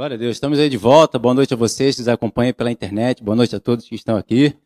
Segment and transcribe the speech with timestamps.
[0.00, 1.18] Glória a Deus, estamos aí de volta.
[1.18, 3.22] Boa noite a vocês que nos acompanham pela internet.
[3.22, 4.56] Boa noite a todos que estão aqui.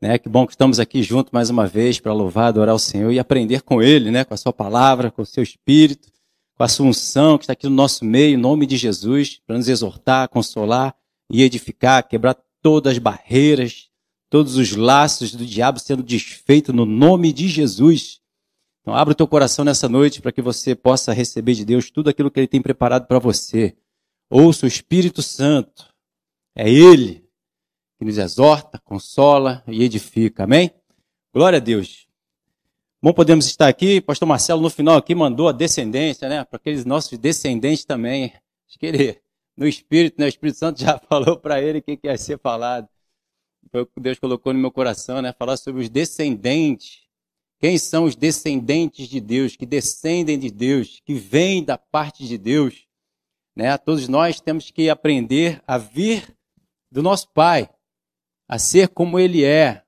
[0.00, 0.18] Né?
[0.18, 3.18] Que bom que estamos aqui juntos mais uma vez para louvar, adorar o Senhor e
[3.18, 4.24] aprender com Ele, né?
[4.24, 6.12] com a Sua palavra, com o Seu Espírito,
[6.56, 9.56] com a Sua unção que está aqui no nosso meio, em nome de Jesus, para
[9.56, 10.94] nos exortar, consolar
[11.28, 13.88] e edificar, quebrar todas as barreiras,
[14.30, 18.20] todos os laços do diabo sendo desfeitos no nome de Jesus.
[18.80, 22.10] Então, abra o teu coração nessa noite para que você possa receber de Deus tudo
[22.10, 23.74] aquilo que Ele tem preparado para você.
[24.30, 25.92] Ouça o Espírito Santo.
[26.56, 27.24] É Ele
[27.98, 30.44] que nos exorta, consola e edifica.
[30.44, 30.70] Amém?
[31.32, 32.06] Glória a Deus.
[33.02, 34.00] Bom, podemos estar aqui.
[34.00, 36.42] Pastor Marcelo, no final aqui, mandou a descendência, né?
[36.44, 38.32] Para aqueles nossos descendentes também.
[38.66, 39.20] Acho que ele,
[39.56, 40.26] no Espírito, né?
[40.26, 42.88] O Espírito Santo já falou para ele o que ia ser falado.
[43.70, 45.32] Foi o que Deus colocou no meu coração, né?
[45.32, 47.02] Falar sobre os descendentes.
[47.60, 52.38] Quem são os descendentes de Deus, que descendem de Deus, que vêm da parte de
[52.38, 52.83] Deus?
[53.56, 53.76] Né?
[53.78, 56.36] Todos nós temos que aprender a vir
[56.90, 57.70] do nosso Pai,
[58.48, 59.82] a ser como Ele é,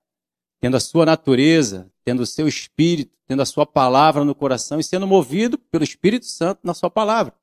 [0.60, 4.84] tendo a sua natureza, tendo o seu espírito, tendo a sua palavra no coração e
[4.84, 7.34] sendo movido pelo Espírito Santo na sua palavra.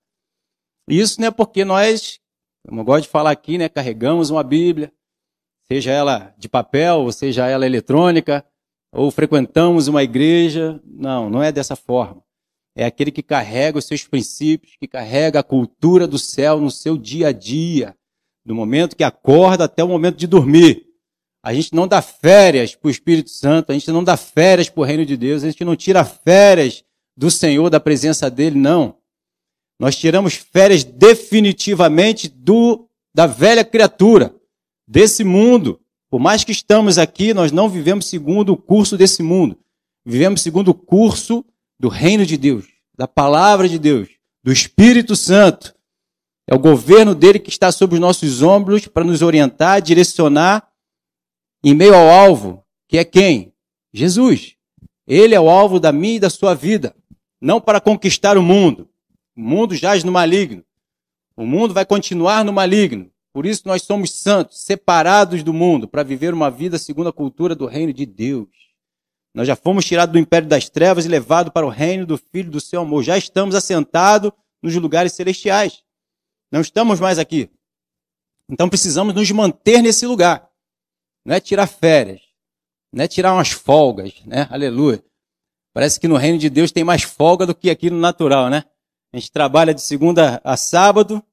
[0.88, 2.20] Isso não é porque nós,
[2.66, 4.92] como eu gosto de falar aqui, né, carregamos uma Bíblia,
[5.66, 8.46] seja ela de papel, ou seja ela eletrônica,
[8.92, 10.82] ou frequentamos uma igreja.
[10.86, 12.24] Não, não é dessa forma
[12.76, 16.98] é aquele que carrega os seus princípios, que carrega a cultura do céu no seu
[16.98, 17.96] dia a dia,
[18.46, 20.88] do momento que acorda até o momento de dormir.
[21.44, 24.82] A gente não dá férias para o Espírito Santo, a gente não dá férias para
[24.82, 26.84] o reino de Deus, a gente não tira férias
[27.16, 28.98] do Senhor, da presença dele, não.
[29.80, 34.36] Nós tiramos férias definitivamente do da velha criatura,
[34.88, 35.80] desse mundo.
[36.10, 39.58] Por mais que estamos aqui, nós não vivemos segundo o curso desse mundo.
[40.06, 41.46] Vivemos segundo o curso
[41.80, 44.10] do reino de Deus, da palavra de Deus,
[44.44, 45.74] do Espírito Santo.
[46.48, 50.68] É o governo dele que está sobre os nossos ombros para nos orientar, direcionar
[51.64, 53.54] em meio ao alvo, que é quem?
[53.94, 54.56] Jesus.
[55.08, 56.96] Ele é o alvo da minha e da sua vida,
[57.40, 58.90] não para conquistar o mundo.
[59.36, 60.64] O mundo jaz no maligno.
[61.36, 63.10] O mundo vai continuar no maligno.
[63.34, 67.56] Por isso nós somos santos, separados do mundo, para viver uma vida segundo a cultura
[67.56, 68.48] do reino de Deus.
[69.34, 72.52] Nós já fomos tirados do império das trevas e levados para o reino do Filho
[72.52, 73.04] do seu amor.
[73.04, 75.84] Já estamos assentados nos lugares celestiais.
[76.52, 77.50] Não estamos mais aqui.
[78.50, 80.50] Então precisamos nos manter nesse lugar.
[81.26, 82.22] Não é tirar férias.
[82.94, 84.48] Não é tirar umas folgas, né?
[84.52, 85.04] Aleluia.
[85.74, 88.64] Parece que no reino de Deus tem mais folga do que aqui no natural, né?
[89.12, 91.24] A gente trabalha de segunda a sábado,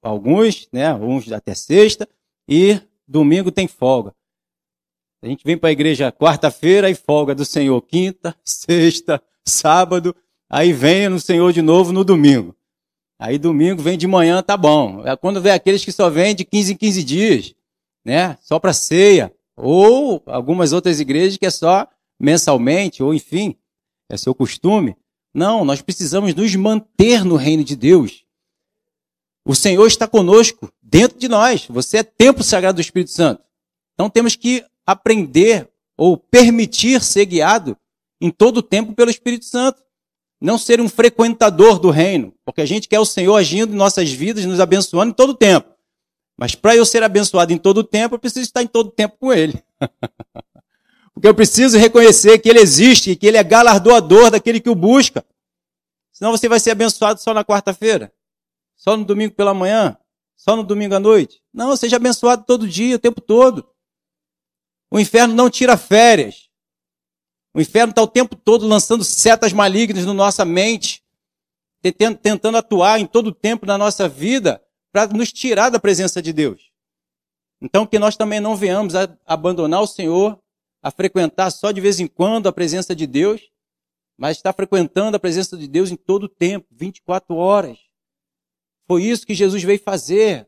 [0.00, 0.94] alguns, né?
[0.94, 2.08] Uns até sexta,
[2.48, 4.14] e domingo tem folga.
[5.20, 10.14] A gente vem para a igreja quarta-feira e folga do Senhor quinta, sexta, sábado,
[10.48, 12.54] aí vem no Senhor de novo no domingo.
[13.18, 15.04] Aí domingo vem de manhã, tá bom.
[15.04, 17.54] É quando vem aqueles que só vêm de 15 em 15 dias,
[18.04, 18.38] né?
[18.40, 19.34] Só para ceia.
[19.56, 21.88] Ou algumas outras igrejas que é só
[22.20, 23.56] mensalmente, ou enfim,
[24.08, 24.96] é seu costume.
[25.34, 28.24] Não, nós precisamos nos manter no reino de Deus.
[29.44, 31.66] O Senhor está conosco, dentro de nós.
[31.68, 33.42] Você é templo sagrado do Espírito Santo.
[33.94, 35.68] Então temos que aprender
[35.98, 37.76] ou permitir ser guiado
[38.18, 39.82] em todo o tempo pelo Espírito Santo.
[40.40, 44.10] Não ser um frequentador do reino, porque a gente quer o Senhor agindo em nossas
[44.10, 45.68] vidas, nos abençoando em todo o tempo.
[46.38, 48.92] Mas para eu ser abençoado em todo o tempo, eu preciso estar em todo o
[48.92, 49.62] tempo com Ele.
[51.12, 54.74] porque eu preciso reconhecer que Ele existe e que Ele é galardoador daquele que o
[54.74, 55.22] busca.
[56.12, 58.10] Senão você vai ser abençoado só na quarta-feira,
[58.74, 59.98] só no domingo pela manhã,
[60.36, 61.42] só no domingo à noite.
[61.52, 63.68] Não, seja abençoado todo dia, o tempo todo.
[64.90, 66.48] O inferno não tira férias.
[67.54, 71.02] O inferno está o tempo todo lançando setas malignas na nossa mente,
[72.22, 74.62] tentando, atuar em todo o tempo na nossa vida
[74.92, 76.70] para nos tirar da presença de Deus.
[77.60, 80.40] Então, que nós também não venhamos a abandonar o Senhor,
[80.82, 83.50] a frequentar só de vez em quando a presença de Deus,
[84.16, 87.78] mas estar frequentando a presença de Deus em todo o tempo, 24 horas.
[88.86, 90.47] Foi isso que Jesus veio fazer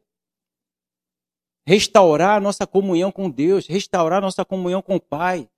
[1.67, 5.49] restaurar a nossa comunhão com Deus, restaurar a nossa comunhão com o Pai,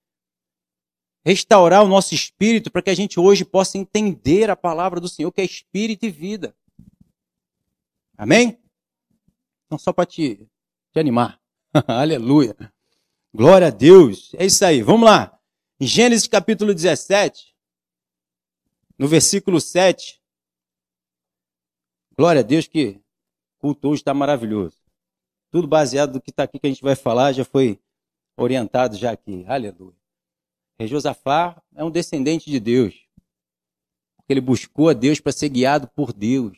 [1.24, 5.30] restaurar o nosso espírito para que a gente hoje possa entender a palavra do Senhor,
[5.32, 6.54] que é espírito e vida.
[8.16, 8.58] Amém?
[9.66, 10.48] Então, só para te,
[10.92, 11.40] te animar.
[11.86, 12.56] Aleluia.
[13.32, 14.34] Glória a Deus.
[14.34, 14.82] É isso aí.
[14.82, 15.38] Vamos lá.
[15.80, 17.56] Em Gênesis capítulo 17,
[18.98, 20.20] no versículo 7.
[22.16, 23.00] Glória a Deus que
[23.56, 24.81] o culto hoje está maravilhoso.
[25.52, 27.78] Tudo baseado no que está aqui que a gente vai falar, já foi
[28.38, 29.44] orientado já aqui.
[29.46, 29.94] Aleluia.
[30.78, 32.94] Rei Josafá é um descendente de Deus.
[34.16, 36.56] Porque ele buscou a Deus para ser guiado por Deus.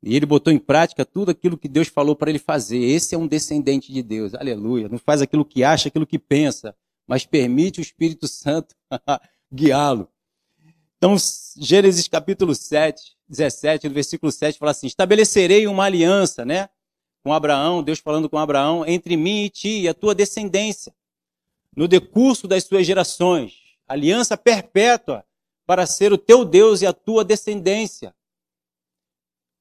[0.00, 2.78] E ele botou em prática tudo aquilo que Deus falou para ele fazer.
[2.78, 4.32] Esse é um descendente de Deus.
[4.32, 4.88] Aleluia.
[4.88, 8.76] Não faz aquilo que acha, aquilo que pensa, mas permite o Espírito Santo
[9.52, 10.08] guiá-lo.
[10.98, 11.16] Então,
[11.56, 16.68] Gênesis capítulo 7, 17, no versículo 7, fala assim: Estabelecerei uma aliança, né?
[17.22, 20.94] Com Abraão, Deus falando com Abraão, entre mim e ti e a tua descendência,
[21.76, 23.54] no decurso das suas gerações.
[23.86, 25.24] Aliança perpétua
[25.64, 28.14] para ser o teu Deus e a tua descendência.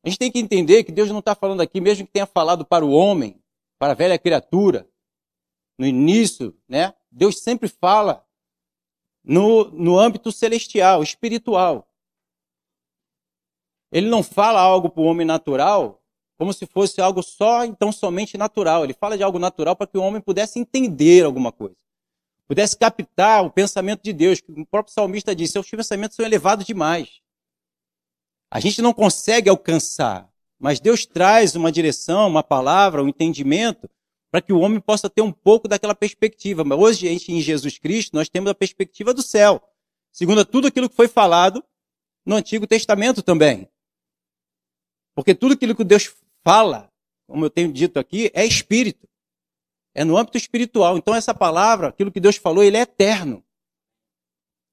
[0.04, 2.66] A gente tem que entender que Deus não está falando aqui, mesmo que tenha falado
[2.66, 3.40] para o homem,
[3.78, 4.90] para a velha criatura,
[5.78, 6.94] no início, né?
[7.12, 8.25] Deus sempre fala
[9.24, 11.88] no, no âmbito celestial, espiritual.
[13.92, 16.00] Ele não fala algo para o homem natural
[16.42, 18.84] como se fosse algo só, então somente natural.
[18.84, 21.76] Ele fala de algo natural para que o homem pudesse entender alguma coisa,
[22.48, 24.42] pudesse captar o pensamento de Deus.
[24.50, 27.22] O próprio salmista disse: seus pensamentos são elevados demais.
[28.50, 30.28] A gente não consegue alcançar,
[30.58, 33.88] mas Deus traz uma direção, uma palavra, um entendimento
[34.32, 36.64] para que o homem possa ter um pouco daquela perspectiva.
[36.64, 39.62] Mas hoje, em Jesus Cristo, nós temos a perspectiva do céu,
[40.12, 41.64] segundo tudo aquilo que foi falado
[42.26, 43.70] no Antigo Testamento também.
[45.14, 46.92] Porque tudo aquilo que Deus fala,
[47.28, 49.08] como eu tenho dito aqui, é espírito.
[49.94, 50.98] É no âmbito espiritual.
[50.98, 53.44] Então, essa palavra, aquilo que Deus falou, ele é eterno.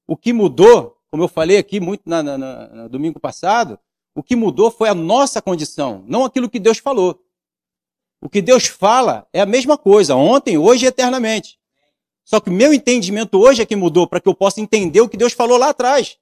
[0.06, 3.78] O que mudou como eu falei aqui muito na, na, na, no domingo passado,
[4.14, 7.22] o que mudou foi a nossa condição, não aquilo que Deus falou.
[8.20, 11.58] O que Deus fala é a mesma coisa, ontem, hoje e eternamente.
[12.24, 15.08] Só que o meu entendimento hoje é que mudou para que eu possa entender o
[15.08, 16.18] que Deus falou lá atrás.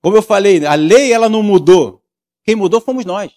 [0.00, 2.02] Como eu falei, a lei ela não mudou.
[2.46, 3.32] Quem mudou fomos nós.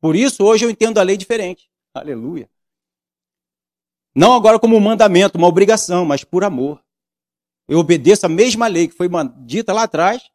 [0.00, 1.68] Por isso hoje eu entendo a lei diferente.
[1.92, 2.48] Aleluia.
[4.14, 6.82] Não agora como um mandamento, uma obrigação, mas por amor.
[7.68, 9.08] Eu obedeço a mesma lei que foi
[9.44, 10.30] dita lá atrás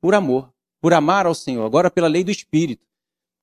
[0.00, 1.66] por amor, por amar ao Senhor.
[1.66, 2.86] Agora pela lei do Espírito,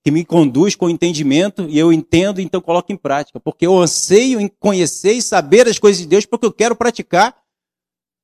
[0.03, 3.39] que me conduz com entendimento e eu entendo, então coloco em prática.
[3.39, 7.39] Porque eu anseio em conhecer e saber as coisas de Deus, porque eu quero praticar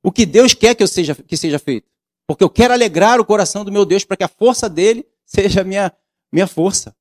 [0.01, 1.87] o que Deus quer que, eu seja, que seja feito.
[2.29, 5.63] Porque eu quero alegrar o coração do meu Deus para que a força dele seja
[5.63, 5.91] minha,
[6.31, 6.95] minha força.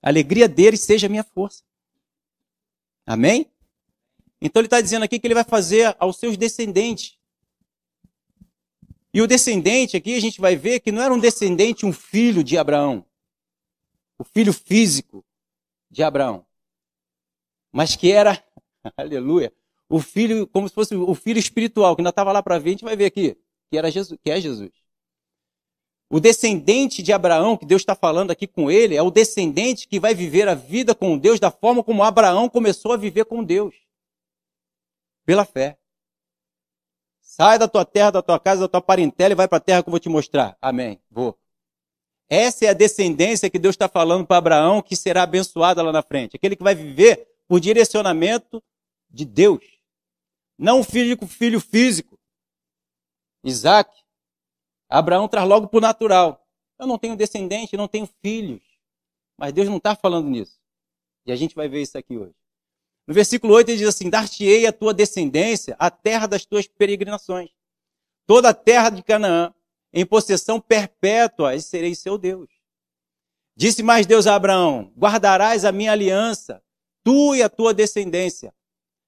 [0.00, 1.64] A alegria dele seja minha força.
[3.04, 3.50] Amém?
[4.40, 7.18] Então ele está dizendo aqui que ele vai fazer aos seus descendentes
[9.12, 12.44] e o descendente aqui a gente vai ver que não era um descendente, um filho
[12.44, 13.04] de Abraão,
[14.16, 15.24] o filho físico
[15.90, 16.46] de Abraão,
[17.72, 18.40] mas que era,
[18.96, 19.52] aleluia,
[19.88, 22.72] o filho, como se fosse o filho espiritual, que ainda estava lá para ver, a
[22.74, 23.36] gente vai ver aqui,
[23.70, 24.70] que, era Jesus, que é Jesus.
[26.10, 30.00] O descendente de Abraão, que Deus está falando aqui com ele, é o descendente que
[30.00, 33.74] vai viver a vida com Deus da forma como Abraão começou a viver com Deus.
[35.26, 35.78] Pela fé.
[37.20, 39.82] Sai da tua terra, da tua casa, da tua parentela e vai para a terra
[39.82, 40.56] que eu vou te mostrar.
[40.62, 40.98] Amém.
[41.10, 41.38] Vou.
[42.28, 46.02] Essa é a descendência que Deus está falando para Abraão, que será abençoada lá na
[46.02, 46.36] frente.
[46.36, 48.62] Aquele que vai viver por direcionamento
[49.10, 49.64] de Deus.
[50.58, 52.17] Não o filho, filho físico.
[53.44, 53.90] Isaac.
[54.88, 56.46] Abraão traz logo para o natural.
[56.78, 58.62] Eu não tenho descendente, não tenho filhos.
[59.36, 60.58] Mas Deus não está falando nisso.
[61.26, 62.34] E a gente vai ver isso aqui hoje.
[63.06, 67.50] No versículo 8 ele diz assim: Dar-te-ei a tua descendência a terra das tuas peregrinações,
[68.26, 69.54] toda a terra de Canaã,
[69.92, 72.50] em possessão perpétua, e serei seu Deus.
[73.56, 76.62] Disse mais Deus a Abraão: Guardarás a minha aliança,
[77.02, 78.54] tu e a tua descendência,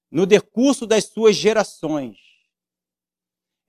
[0.09, 2.17] no decurso das suas gerações.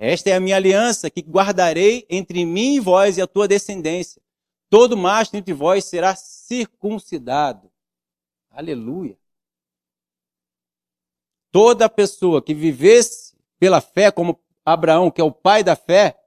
[0.05, 4.21] Esta é a minha aliança que guardarei entre mim e vós e a tua descendência.
[4.69, 7.71] Todo macho entre vós será circuncidado.
[8.51, 9.17] Aleluia.
[11.53, 16.21] Toda pessoa que vivesse pela fé, como Abraão, que é o pai da fé,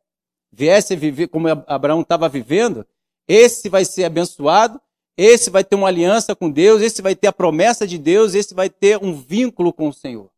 [0.54, 2.88] viesse a viver como Abraão estava vivendo,
[3.28, 4.80] esse vai ser abençoado,
[5.18, 8.54] esse vai ter uma aliança com Deus, esse vai ter a promessa de Deus, esse
[8.54, 10.32] vai ter um vínculo com o Senhor.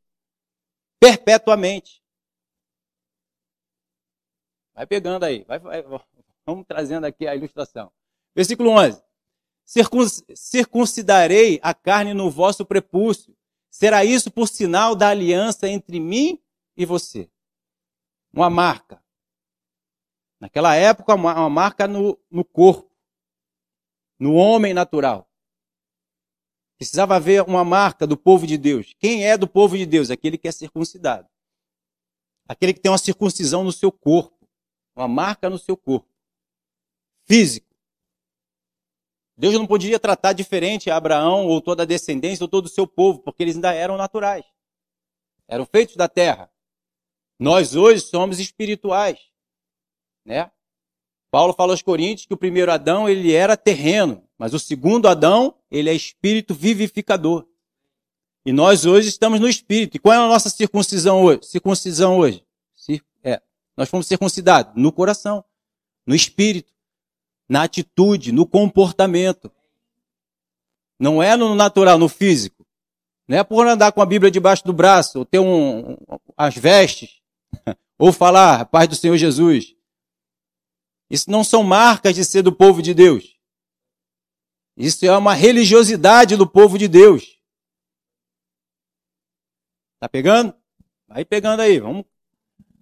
[1.00, 2.07] Perpetuamente.
[4.78, 5.84] Vai pegando aí, vai, vai,
[6.46, 7.92] vamos trazendo aqui a ilustração.
[8.34, 9.04] Versículo 11.
[10.34, 13.36] Circuncidarei a carne no vosso prepúcio
[13.78, 16.42] Será isso por sinal da aliança entre mim
[16.76, 17.30] e você.
[18.34, 19.00] Uma marca.
[20.40, 22.92] Naquela época, uma, marca no, no corpo,
[24.18, 25.30] no homem natural.
[26.76, 28.96] Precisava haver uma marca do povo de Deus.
[28.98, 30.10] Quem é do povo de Deus?
[30.10, 31.30] Aquele que é circuncidado.
[32.48, 34.37] Aquele que tem uma circuncisão no seu corpo.
[34.98, 36.10] Uma marca no seu corpo.
[37.26, 37.68] Físico.
[39.38, 42.88] Deus não podia tratar diferente a Abraão ou toda a descendência ou todo o seu
[42.88, 44.44] povo, porque eles ainda eram naturais.
[45.48, 46.50] Eram feitos da terra.
[47.38, 49.20] Nós hoje somos espirituais,
[50.26, 50.50] né?
[51.30, 55.54] Paulo fala aos Coríntios que o primeiro Adão ele era terreno, mas o segundo Adão
[55.70, 57.46] ele é espírito vivificador.
[58.44, 59.98] E nós hoje estamos no espírito.
[59.98, 61.44] E qual é a nossa circuncisão hoje?
[61.44, 62.47] Circuncisão hoje?
[63.78, 65.46] Nós fomos circuncidados no coração,
[66.04, 66.74] no espírito,
[67.48, 69.52] na atitude, no comportamento.
[71.00, 72.66] Não é no natural, no físico.
[73.28, 75.96] Não é por andar com a Bíblia debaixo do braço, ou ter um,
[76.36, 77.22] as vestes,
[78.00, 79.76] ou falar paz do Senhor Jesus.
[81.08, 83.38] Isso não são marcas de ser do povo de Deus.
[84.76, 87.38] Isso é uma religiosidade do povo de Deus.
[90.00, 90.54] Tá pegando?
[91.08, 92.06] Vai pegando aí, vamos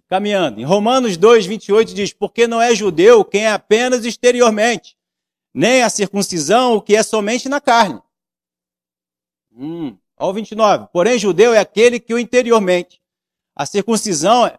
[0.08, 0.60] caminhando.
[0.60, 4.96] Em Romanos 2, 28 diz: Porque não é judeu quem é apenas exteriormente,
[5.52, 8.00] nem a circuncisão o que é somente na carne.
[9.52, 9.96] Hum.
[10.18, 10.88] Olha o 29.
[10.92, 13.02] Porém, judeu é aquele que o interiormente.
[13.54, 14.58] A circuncisão, é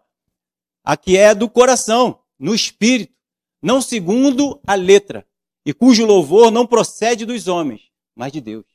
[0.84, 3.14] a que é do coração, no espírito,
[3.60, 5.26] não segundo a letra,
[5.64, 8.66] e cujo louvor não procede dos homens, mas de Deus.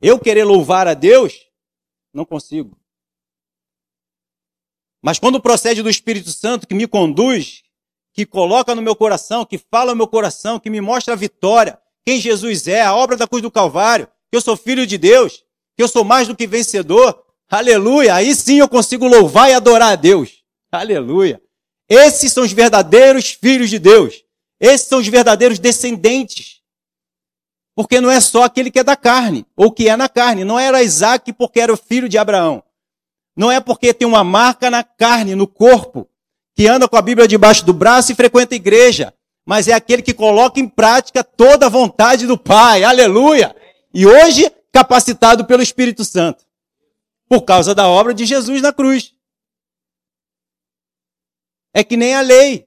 [0.00, 1.46] Eu querer louvar a Deus,
[2.12, 2.78] não consigo.
[5.06, 7.62] Mas quando procede do Espírito Santo que me conduz,
[8.12, 11.78] que coloca no meu coração, que fala no meu coração, que me mostra a vitória,
[12.04, 15.44] quem Jesus é, a obra da cruz do Calvário, que eu sou filho de Deus,
[15.76, 19.92] que eu sou mais do que vencedor, aleluia, aí sim eu consigo louvar e adorar
[19.92, 21.40] a Deus, aleluia.
[21.88, 24.24] Esses são os verdadeiros filhos de Deus,
[24.58, 26.62] esses são os verdadeiros descendentes.
[27.76, 30.44] Porque não é só aquele que é da carne, ou que é na carne.
[30.44, 32.64] Não era Isaac porque era o filho de Abraão.
[33.36, 36.08] Não é porque tem uma marca na carne, no corpo,
[36.54, 39.12] que anda com a Bíblia debaixo do braço e frequenta a igreja.
[39.44, 42.82] Mas é aquele que coloca em prática toda a vontade do Pai.
[42.82, 43.54] Aleluia!
[43.92, 46.44] E hoje, capacitado pelo Espírito Santo.
[47.28, 49.12] Por causa da obra de Jesus na cruz.
[51.74, 52.66] É que nem a lei.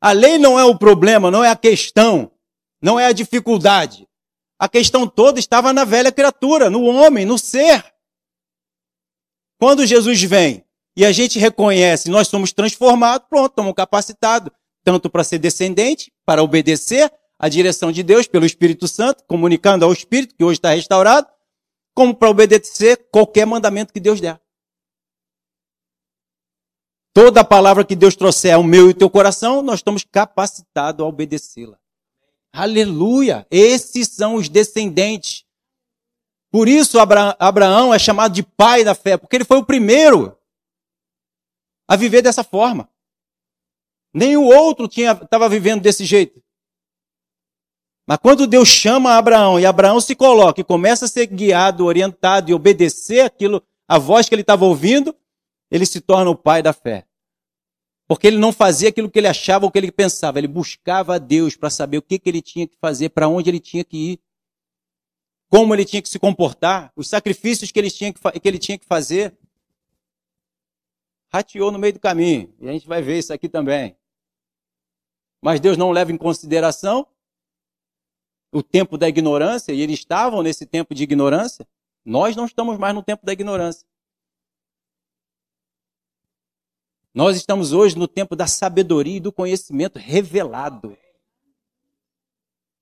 [0.00, 2.30] A lei não é o problema, não é a questão
[2.80, 4.08] não é a dificuldade.
[4.58, 7.84] A questão toda estava na velha criatura, no homem, no ser.
[9.58, 10.64] Quando Jesus vem
[10.96, 14.52] e a gente reconhece, nós somos transformados, pronto, estamos capacitados,
[14.84, 19.92] tanto para ser descendente, para obedecer à direção de Deus pelo Espírito Santo, comunicando ao
[19.92, 21.28] Espírito, que hoje está restaurado,
[21.94, 24.40] como para obedecer qualquer mandamento que Deus der.
[27.12, 31.76] Toda palavra que Deus trouxer ao meu e teu coração, nós estamos capacitados a obedecê-la.
[32.52, 33.44] Aleluia!
[33.50, 35.44] Esses são os descendentes.
[36.50, 40.36] Por isso Abraão é chamado de pai da fé, porque ele foi o primeiro
[41.86, 42.88] a viver dessa forma.
[44.12, 46.42] Nenhum outro estava vivendo desse jeito.
[48.06, 52.50] Mas quando Deus chama Abraão e Abraão se coloca e começa a ser guiado, orientado
[52.50, 55.14] e obedecer aquilo, a voz que ele estava ouvindo,
[55.70, 57.06] ele se torna o pai da fé.
[58.06, 61.18] Porque ele não fazia aquilo que ele achava ou que ele pensava, ele buscava a
[61.18, 64.12] Deus para saber o que, que ele tinha que fazer, para onde ele tinha que
[64.12, 64.20] ir,
[65.48, 68.78] como ele tinha que se comportar, os sacrifícios que ele tinha que, que, ele tinha
[68.78, 69.36] que fazer.
[71.32, 73.96] Rateou no meio do caminho, e a gente vai ver isso aqui também.
[75.42, 77.06] Mas Deus não leva em consideração
[78.50, 81.66] o tempo da ignorância, e eles estavam nesse tempo de ignorância.
[82.04, 83.86] Nós não estamos mais no tempo da ignorância.
[87.12, 90.96] Nós estamos hoje no tempo da sabedoria e do conhecimento revelado.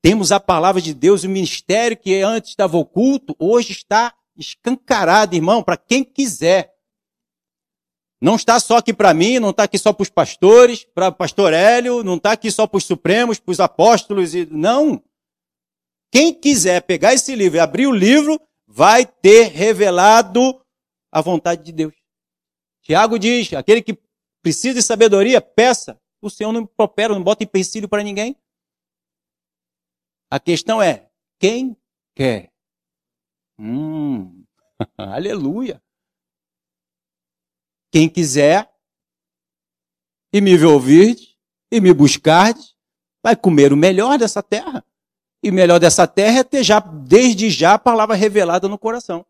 [0.07, 5.65] Temos a palavra de Deus, o ministério que antes estava oculto, hoje está escancarado, irmão,
[5.65, 6.73] para quem quiser.
[8.23, 11.13] Não está só aqui para mim, não está aqui só para os pastores, para o
[11.13, 15.03] pastor Hélio, não está aqui só para os supremos, para os apóstolos, não.
[16.13, 20.65] Quem quiser pegar esse livro e abrir o livro, vai ter revelado
[21.11, 21.95] a vontade de Deus.
[22.81, 23.99] Tiago diz: aquele que
[24.41, 25.41] Precisa de sabedoria?
[25.41, 26.01] Peça.
[26.23, 28.37] O Senhor não prospera, não bota empecilho para ninguém.
[30.31, 31.77] A questão é, quem
[32.15, 32.53] quer?
[33.59, 34.45] Hum,
[34.99, 35.83] aleluia.
[37.93, 38.71] Quem quiser
[40.33, 41.17] e me ouvir
[41.71, 42.55] e me buscar,
[43.23, 44.85] vai comer o melhor dessa terra.
[45.43, 49.25] E o melhor dessa terra é ter já, desde já, a palavra revelada no coração.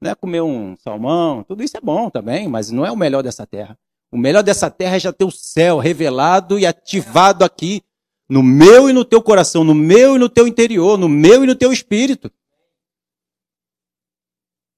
[0.00, 3.22] Não é comer um salmão, tudo isso é bom também, mas não é o melhor
[3.22, 3.78] dessa terra.
[4.12, 7.82] O melhor dessa terra é já ter o céu revelado e ativado aqui,
[8.28, 11.46] no meu e no teu coração, no meu e no teu interior, no meu e
[11.46, 12.32] no teu espírito.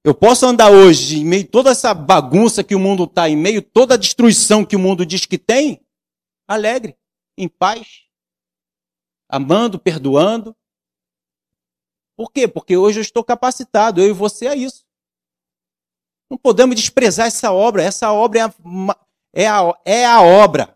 [0.04, 3.36] Eu posso andar hoje em meio a toda essa bagunça que o mundo está, em
[3.36, 5.84] meio a toda a destruição que o mundo diz que tem,
[6.46, 6.96] alegre,
[7.36, 8.04] em paz,
[9.28, 10.56] amando, perdoando.
[12.16, 12.46] Por quê?
[12.46, 14.86] Porque hoje eu estou capacitado, eu e você é isso.
[16.30, 17.82] Não podemos desprezar essa obra.
[17.82, 18.54] Essa obra é a,
[19.34, 20.75] é a, é a obra.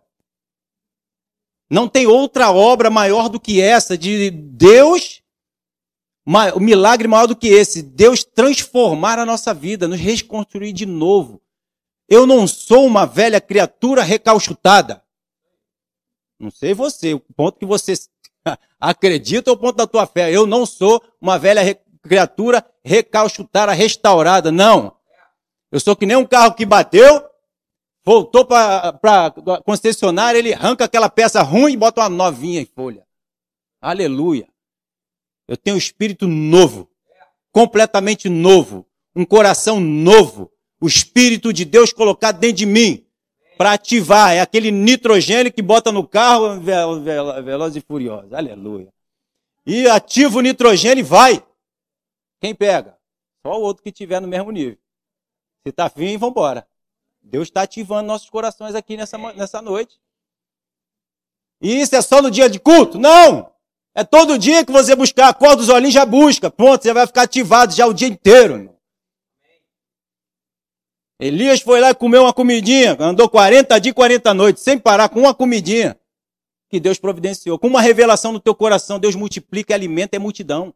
[1.71, 5.23] Não tem outra obra maior do que essa de Deus,
[6.55, 11.41] o milagre maior do que esse, Deus transformar a nossa vida, nos reconstruir de novo.
[12.09, 15.01] Eu não sou uma velha criatura recalchutada.
[16.41, 17.95] Não sei você, o ponto que você
[18.81, 20.33] acredita é o ponto da tua fé.
[20.33, 21.63] Eu não sou uma velha
[22.03, 24.97] criatura recalchutada, restaurada, não.
[25.71, 27.30] Eu sou que nem um carro que bateu,
[28.05, 29.33] voltou para
[29.65, 33.07] concessionária, ele arranca aquela peça ruim e bota uma novinha em folha.
[33.81, 34.49] Aleluia.
[35.47, 36.89] Eu tenho um espírito novo,
[37.51, 43.07] completamente novo, um coração novo, o espírito de Deus colocado dentro de mim
[43.59, 44.33] para ativar.
[44.33, 48.35] É aquele nitrogênio que bota no carro, veloz e furioso.
[48.35, 48.93] Aleluia.
[49.67, 51.45] E ativa o nitrogênio e vai.
[52.41, 52.97] Quem pega?
[53.45, 54.79] Só o outro que tiver no mesmo nível.
[55.63, 56.67] Se está afim, vamos embora.
[57.31, 60.01] Deus está ativando nossos corações aqui nessa, nessa noite.
[61.63, 62.99] E isso é só no dia de culto?
[62.99, 63.51] Não!
[63.95, 66.51] É todo dia que você buscar a cor dos olhinhos, já busca.
[66.51, 68.55] Pronto, você vai ficar ativado já o dia inteiro.
[68.55, 68.77] Irmão.
[71.21, 75.09] Elias foi lá e comeu uma comidinha, andou 40 dias e 40 noites, sem parar,
[75.11, 75.99] com uma comidinha
[76.71, 77.59] que Deus providenciou.
[77.59, 80.75] Com uma revelação no teu coração, Deus multiplica e alimenta a multidão.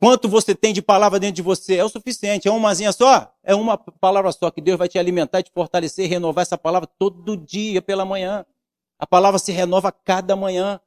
[0.00, 2.48] Quanto você tem de palavra dentro de você é o suficiente.
[2.48, 3.34] É umazinha só?
[3.42, 7.36] É uma palavra só que Deus vai te alimentar, te fortalecer, renovar essa palavra todo
[7.36, 8.44] dia pela manhã.
[8.98, 10.80] A palavra se renova cada manhã.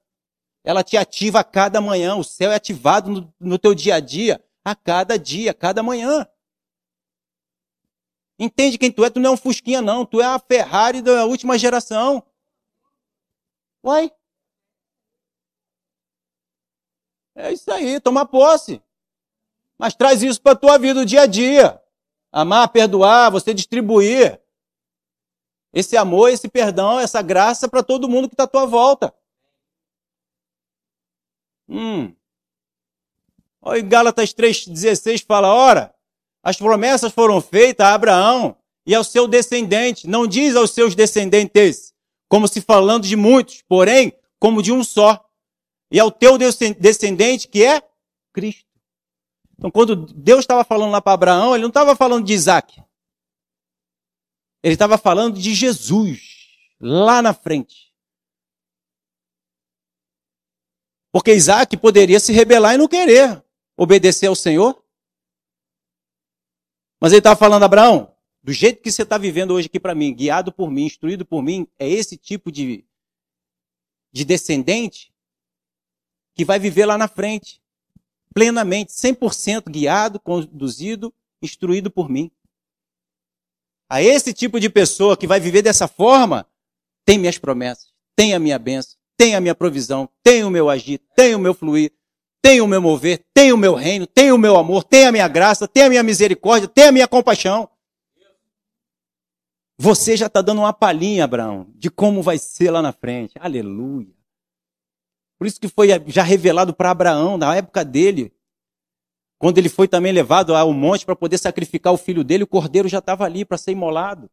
[0.63, 2.15] Ela te ativa a cada manhã.
[2.15, 5.81] O céu é ativado no, no teu dia a dia, a cada dia, a cada
[5.81, 6.27] manhã.
[8.39, 9.09] Entende quem tu é?
[9.09, 10.05] Tu não é um Fusquinha, não.
[10.05, 12.23] Tu é a Ferrari da última geração.
[13.83, 14.11] Uai.
[17.35, 18.81] É isso aí, toma posse.
[19.77, 21.79] Mas traz isso para a tua vida, o dia a dia.
[22.31, 24.41] Amar, perdoar, você distribuir.
[25.73, 29.13] Esse amor, esse perdão, essa graça para todo mundo que está à tua volta.
[31.69, 32.13] Hum.
[33.61, 35.93] Olha, Gálatas 3,16 fala: ora,
[36.41, 40.07] as promessas foram feitas a Abraão e ao seu descendente.
[40.07, 41.93] Não diz aos seus descendentes,
[42.29, 45.23] como se falando de muitos, porém, como de um só.
[45.91, 47.81] E ao teu descendente, que é
[48.33, 48.66] Cristo.
[49.57, 52.83] Então, quando Deus estava falando lá para Abraão, ele não estava falando de Isaac.
[54.61, 56.47] Ele estava falando de Jesus,
[56.79, 57.93] lá na frente.
[61.11, 63.43] Porque Isaac poderia se rebelar e não querer
[63.75, 64.83] obedecer ao Senhor.
[66.99, 70.13] Mas ele estava falando, Abraão, do jeito que você está vivendo hoje aqui para mim,
[70.13, 72.85] guiado por mim, instruído por mim, é esse tipo de,
[74.11, 75.11] de descendente
[76.35, 77.61] que vai viver lá na frente
[78.37, 82.29] plenamente, 100% guiado, conduzido, instruído por mim.
[83.89, 86.45] A esse tipo de pessoa que vai viver dessa forma,
[87.03, 90.99] tem minhas promessas, tem a minha bênção, tem a minha provisão, tem o meu agir,
[91.15, 91.91] tem o meu fluir,
[92.39, 95.27] tem o meu mover, tem o meu reino, tem o meu amor, tem a minha
[95.27, 97.67] graça, tem a minha misericórdia, tem a minha compaixão.
[99.79, 103.33] Você já está dando uma palhinha, Abraão, de como vai ser lá na frente.
[103.39, 104.16] Aleluia.
[105.37, 108.33] Por isso que foi já revelado para Abraão, na época dele,
[109.37, 112.89] quando ele foi também levado ao monte para poder sacrificar o filho dele, o cordeiro
[112.89, 114.29] já estava ali para ser imolado.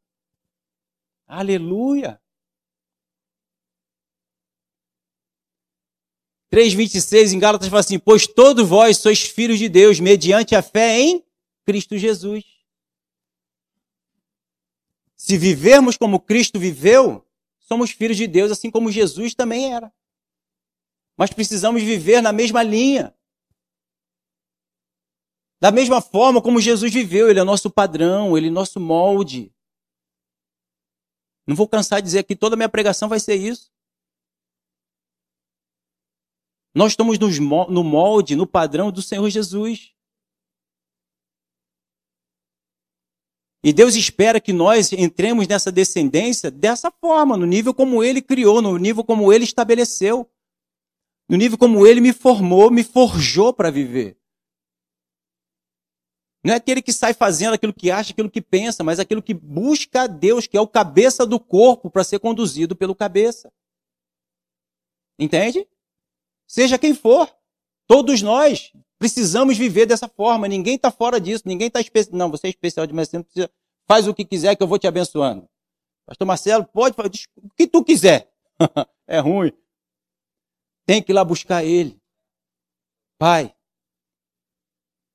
[1.27, 2.21] Aleluia!
[6.51, 11.01] 3,26 em Gálatas fala assim: Pois todos vós sois filhos de Deus, mediante a fé
[11.01, 11.23] em
[11.67, 12.45] Cristo Jesus.
[15.17, 17.27] Se vivermos como Cristo viveu,
[17.59, 19.93] somos filhos de Deus, assim como Jesus também era
[21.17, 23.15] mas precisamos viver na mesma linha.
[25.61, 29.55] Da mesma forma como Jesus viveu, ele é nosso padrão, ele é nosso molde.
[31.47, 33.73] Não vou cansar de dizer que toda a minha pregação vai ser isso.
[36.75, 39.95] Nós estamos no molde, no padrão do Senhor Jesus.
[43.63, 48.61] E Deus espera que nós entremos nessa descendência dessa forma, no nível como Ele criou,
[48.61, 50.31] no nível como Ele estabeleceu
[51.29, 54.17] no nível como ele me formou, me forjou para viver.
[56.45, 59.33] Não é aquele que sai fazendo aquilo que acha, aquilo que pensa, mas aquilo que
[59.33, 63.51] busca a Deus, que é o cabeça do corpo, para ser conduzido pelo cabeça.
[65.19, 65.67] Entende?
[66.47, 67.35] Seja quem for,
[67.87, 70.47] todos nós precisamos viver dessa forma.
[70.47, 72.19] Ninguém está fora disso, ninguém está especial.
[72.19, 73.51] Não, você é especial demais, você não precisa.
[73.87, 75.49] Faz o que quiser que eu vou te abençoando.
[76.07, 77.11] Pastor Marcelo, pode fazer
[77.43, 78.31] o que tu quiser.
[79.09, 79.51] é ruim.
[80.87, 82.01] Tem que ir lá buscar Ele.
[83.19, 83.55] Pai,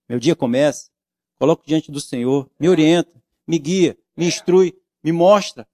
[0.08, 0.89] meu dia começa.
[1.38, 2.49] Coloco diante do Senhor.
[2.60, 4.79] Me orienta, me guia, me instrui.
[5.03, 5.67] Me mostra.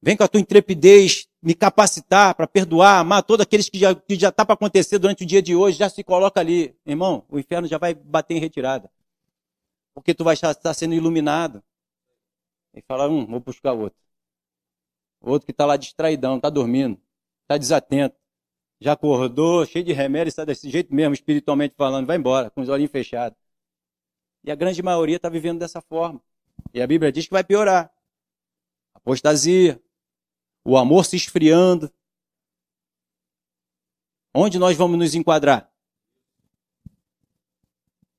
[0.00, 4.02] Vem com a tua intrepidez me capacitar para perdoar, amar todos aqueles que já está
[4.04, 6.76] que já tá para acontecer durante o dia de hoje, já se coloca ali.
[6.84, 8.90] Irmão, o inferno já vai bater em retirada.
[9.94, 11.62] Porque tu vai estar sendo iluminado.
[12.74, 13.98] E fala, hum, vou buscar outro.
[15.20, 17.00] Outro que está lá distraidão, está dormindo,
[17.42, 18.16] está desatento.
[18.80, 22.68] Já acordou, cheio de remédio, está desse jeito mesmo, espiritualmente falando, vai embora, com os
[22.68, 23.38] olhinhos fechados.
[24.44, 26.20] E a grande maioria está vivendo dessa forma.
[26.72, 27.90] E a Bíblia diz que vai piorar.
[28.94, 29.80] Apostasia,
[30.64, 31.90] o amor se esfriando.
[34.34, 35.70] Onde nós vamos nos enquadrar?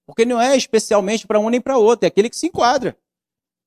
[0.06, 2.98] Porque não é especialmente para um nem para outro, é aquele que se enquadra.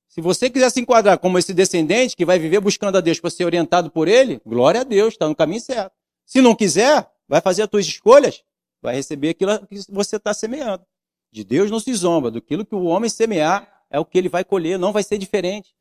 [0.09, 3.31] Se você quiser se enquadrar como esse descendente que vai viver buscando a Deus para
[3.31, 5.99] ser orientado por ele, glória a Deus, está no caminho certo.
[6.31, 8.45] Se não quiser, vai fazer as suas escolhas,
[8.81, 10.87] vai receber aquilo que você está semeando.
[11.33, 14.45] De Deus não se zomba, do que o homem semear é o que ele vai
[14.45, 15.75] colher, não vai ser diferente.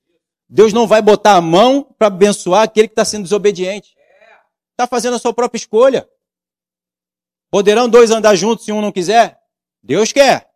[0.50, 3.96] Deus não vai botar a mão para abençoar aquele que está sendo desobediente.
[4.72, 6.10] Está fazendo a sua própria escolha.
[7.52, 9.40] Poderão dois andar juntos se um não quiser?
[9.84, 10.52] Deus quer.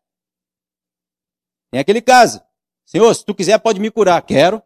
[1.70, 2.42] Tem aquele caso.
[2.84, 4.24] Senhor, se tu quiser, pode me curar.
[4.24, 4.60] Quero.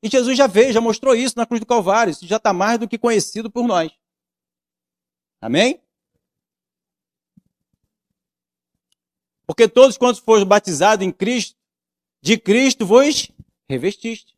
[0.00, 2.12] E Jesus já veio, já mostrou isso na cruz do Calvário.
[2.12, 3.90] Isso já está mais do que conhecido por nós.
[5.40, 5.80] Amém?
[9.46, 11.56] Porque todos quantos foram batizados em Cristo,
[12.20, 13.30] de Cristo vos
[13.68, 14.36] revestiste.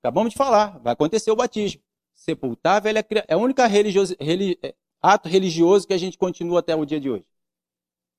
[0.00, 1.82] Acabamos de falar, vai acontecer o batismo.
[2.14, 3.34] Sepultar a velha criatura.
[3.34, 7.00] É o único religioso, religi, é, ato religioso que a gente continua até o dia
[7.00, 7.26] de hoje.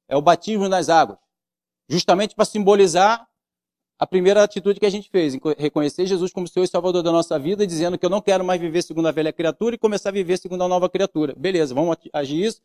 [0.07, 1.17] É o batismo nas águas.
[1.89, 3.27] Justamente para simbolizar
[3.99, 7.39] a primeira atitude que a gente fez, reconhecer Jesus como Senhor e Salvador da nossa
[7.39, 10.11] vida, dizendo que eu não quero mais viver segundo a velha criatura e começar a
[10.11, 11.33] viver segundo a nova criatura.
[11.35, 12.61] Beleza, vamos agir isso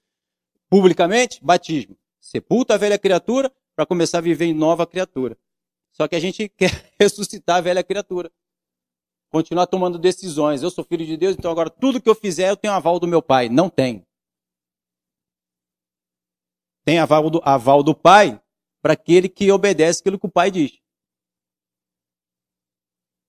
[0.68, 1.38] publicamente?
[1.42, 1.96] Batismo.
[2.20, 5.36] Sepulta a velha criatura para começar a viver em nova criatura.
[5.92, 8.30] Só que a gente quer ressuscitar a velha criatura.
[9.30, 10.62] Continuar tomando decisões.
[10.62, 13.08] Eu sou filho de Deus, então agora tudo que eu fizer eu tenho aval do
[13.08, 13.48] meu pai.
[13.48, 14.06] Não tem.
[16.84, 18.38] Tem aval do, aval do pai
[18.82, 20.81] para aquele que obedece aquilo que o pai diz.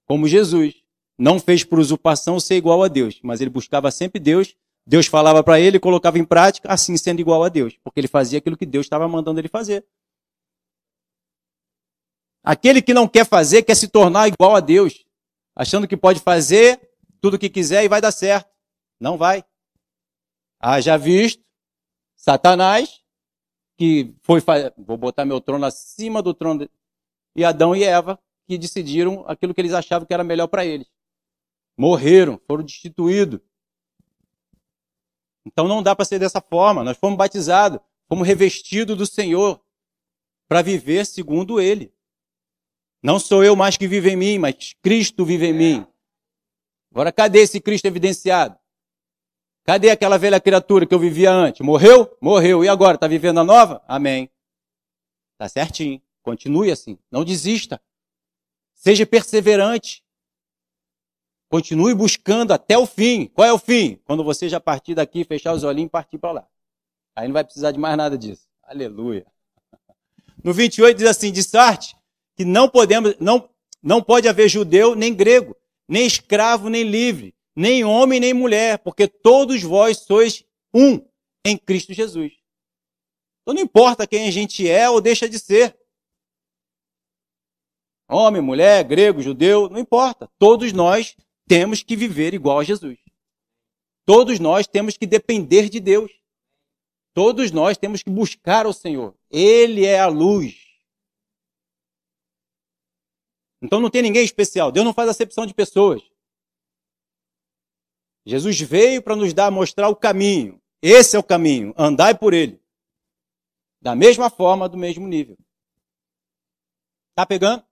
[0.05, 0.75] Como Jesus.
[1.17, 4.55] Não fez por usurpação ser igual a Deus, mas ele buscava sempre Deus.
[4.85, 8.39] Deus falava para ele, colocava em prática, assim sendo igual a Deus, porque ele fazia
[8.39, 9.85] aquilo que Deus estava mandando ele fazer.
[12.43, 15.05] Aquele que não quer fazer quer se tornar igual a Deus,
[15.55, 16.81] achando que pode fazer
[17.21, 18.49] tudo o que quiser e vai dar certo.
[18.99, 19.45] Não vai.
[20.59, 21.41] Haja visto
[22.17, 23.01] Satanás,
[23.77, 24.41] que foi
[24.77, 26.71] vou botar meu trono acima do trono de,
[27.35, 28.19] e Adão e Eva,
[28.53, 30.87] que decidiram aquilo que eles achavam que era melhor para eles.
[31.77, 33.39] Morreram, foram destituídos.
[35.45, 36.83] Então não dá para ser dessa forma.
[36.83, 39.61] Nós fomos batizados, fomos revestidos do Senhor
[40.47, 41.91] para viver segundo Ele.
[43.01, 45.87] Não sou eu mais que vive em mim, mas Cristo vive em mim.
[46.91, 48.57] Agora, cadê esse Cristo evidenciado?
[49.65, 51.65] Cadê aquela velha criatura que eu vivia antes?
[51.65, 52.15] Morreu?
[52.21, 52.63] Morreu.
[52.63, 52.95] E agora?
[52.95, 53.83] Está vivendo a nova?
[53.87, 54.29] Amém.
[55.33, 56.01] Está certinho.
[56.21, 56.97] Continue assim.
[57.11, 57.81] Não desista.
[58.83, 60.03] Seja perseverante.
[61.49, 63.27] Continue buscando até o fim.
[63.27, 63.95] Qual é o fim?
[64.03, 66.47] Quando você já partir daqui, fechar os olhinhos e partir para lá.
[67.15, 68.45] Aí não vai precisar de mais nada disso.
[68.61, 69.25] Aleluia.
[70.43, 71.95] No 28 diz assim: de sorte
[72.35, 73.49] que não podemos, não,
[73.81, 75.55] não pode haver judeu nem grego,
[75.87, 80.43] nem escravo nem livre, nem homem nem mulher, porque todos vós sois
[80.73, 80.99] um
[81.45, 82.33] em Cristo Jesus.
[83.43, 85.73] Então não importa quem a gente é ou deixa de ser.
[88.13, 90.29] Homem, mulher, grego, judeu, não importa.
[90.37, 92.99] Todos nós temos que viver igual a Jesus.
[94.05, 96.11] Todos nós temos que depender de Deus.
[97.11, 99.15] Todos nós temos que buscar o Senhor.
[99.31, 100.55] Ele é a luz.
[103.59, 104.71] Então não tem ninguém especial.
[104.71, 106.03] Deus não faz acepção de pessoas.
[108.23, 110.61] Jesus veio para nos dar, mostrar o caminho.
[110.83, 111.73] Esse é o caminho.
[111.75, 112.61] Andai por ele.
[113.81, 115.35] Da mesma forma, do mesmo nível.
[117.15, 117.65] Tá pegando?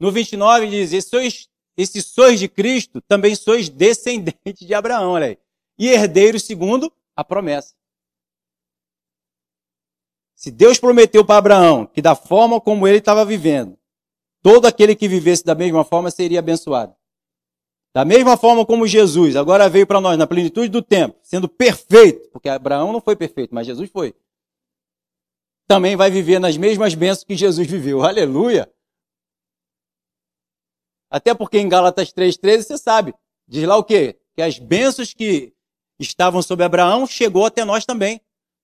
[0.00, 5.12] No 29 diz: e sois, e se sois de Cristo, também sois descendentes de Abraão,
[5.12, 5.38] olha aí.
[5.78, 7.74] E herdeiros segundo a promessa.
[10.34, 13.78] Se Deus prometeu para Abraão que da forma como ele estava vivendo,
[14.42, 16.94] Todo aquele que vivesse da mesma forma seria abençoado.
[17.94, 22.30] Da mesma forma como Jesus agora veio para nós na plenitude do tempo, sendo perfeito,
[22.30, 24.14] porque Abraão não foi perfeito, mas Jesus foi.
[25.66, 28.02] Também vai viver nas mesmas bênçãos que Jesus viveu.
[28.02, 28.70] Aleluia!
[31.10, 33.14] Até porque em Gálatas 3,13 você sabe,
[33.48, 34.18] diz lá o quê?
[34.34, 35.52] Que as bênçãos que
[35.98, 38.20] estavam sobre Abraão chegou até nós também.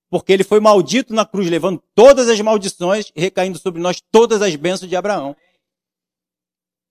[0.08, 4.54] Porque ele foi maldito na cruz, levando todas as maldições recaindo sobre nós todas as
[4.54, 5.36] bênçãos de Abraão.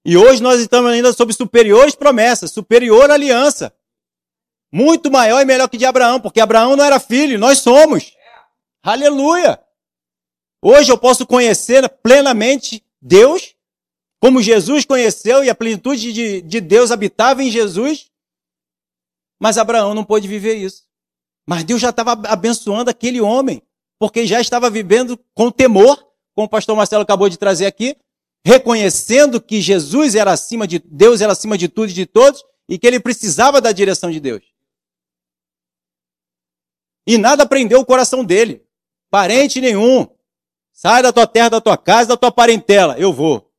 [0.05, 3.73] E hoje nós estamos ainda sob superiores promessas, superior aliança.
[4.71, 8.13] Muito maior e melhor que de Abraão, porque Abraão não era filho, nós somos.
[8.83, 9.59] Aleluia!
[10.61, 13.54] Hoje eu posso conhecer plenamente Deus,
[14.19, 18.09] como Jesus conheceu e a plenitude de, de Deus habitava em Jesus,
[19.39, 20.85] mas Abraão não pôde viver isso.
[21.47, 23.61] Mas Deus já estava abençoando aquele homem,
[23.99, 25.97] porque já estava vivendo com temor,
[26.33, 27.95] como o pastor Marcelo acabou de trazer aqui,
[28.45, 32.77] reconhecendo que Jesus era acima de Deus, era acima de tudo e de todos, e
[32.77, 34.43] que ele precisava da direção de Deus.
[37.07, 38.65] E nada prendeu o coração dele.
[39.11, 40.07] Parente nenhum.
[40.73, 42.97] Sai da tua terra, da tua casa, da tua parentela.
[42.97, 43.51] Eu vou.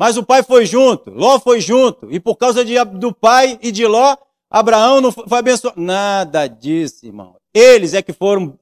[0.00, 2.10] Mas o pai foi junto, Ló foi junto.
[2.10, 4.16] E por causa de, do pai e de Ló,
[4.48, 5.78] Abraão não foi abençoado.
[5.78, 7.38] Nada disso, irmão.
[7.52, 8.58] Eles é que foram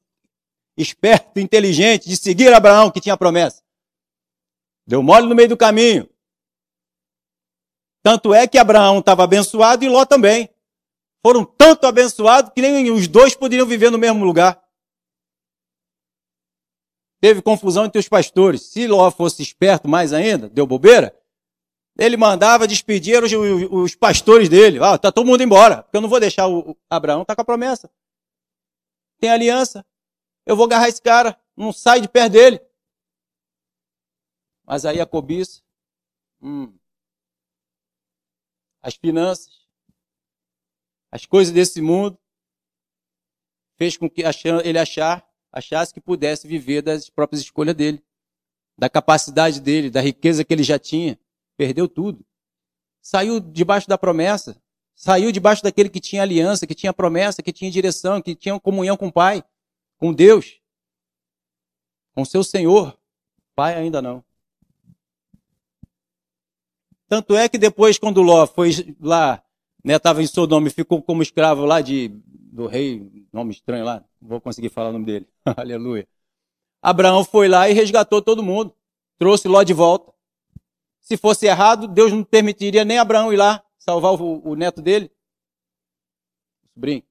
[0.76, 3.62] espertos, inteligentes de seguir Abraão que tinha promessa.
[4.84, 6.10] Deu mole no meio do caminho.
[8.02, 10.50] Tanto é que Abraão estava abençoado e Ló também
[11.24, 14.60] foram tanto abençoados que nem os dois poderiam viver no mesmo lugar.
[17.20, 18.62] Teve confusão entre os pastores.
[18.62, 21.14] Se Ló fosse esperto mais ainda, deu bobeira,
[21.98, 24.78] ele mandava despedir os, os pastores dele.
[24.80, 27.42] Ah, tá todo mundo embora, porque eu não vou deixar o, o Abraão tá com
[27.42, 27.90] a promessa.
[29.18, 29.84] Tem aliança.
[30.46, 32.60] Eu vou agarrar esse cara, não sai de perto dele.
[34.64, 35.60] Mas aí a cobiça,
[36.40, 36.72] hum,
[38.80, 39.66] as finanças,
[41.10, 42.18] as coisas desse mundo,
[43.76, 44.22] fez com que
[44.64, 48.02] ele achar, achasse que pudesse viver das próprias escolhas dele,
[48.78, 51.18] da capacidade dele, da riqueza que ele já tinha.
[51.58, 52.24] Perdeu tudo.
[53.02, 54.62] Saiu debaixo da promessa,
[54.94, 58.96] saiu debaixo daquele que tinha aliança, que tinha promessa, que tinha direção, que tinha comunhão
[58.96, 59.42] com o Pai,
[59.98, 60.60] com Deus,
[62.14, 62.96] com seu Senhor.
[63.56, 64.24] Pai ainda não.
[67.08, 69.42] Tanto é que depois, quando Ló foi lá
[69.84, 74.04] estava né, em Sodoma e ficou como escravo lá de, do rei, nome estranho lá,
[74.20, 76.06] não vou conseguir falar o nome dele, aleluia.
[76.80, 78.72] Abraão foi lá e resgatou todo mundo,
[79.18, 80.17] trouxe Ló de volta.
[81.08, 85.10] Se fosse errado, Deus não permitiria nem Abraão ir lá salvar o, o neto dele,
[86.74, 87.02] sobrinho.